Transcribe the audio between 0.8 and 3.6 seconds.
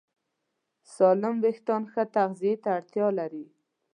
سالم وېښتيان ښه تغذیه ته اړتیا لري.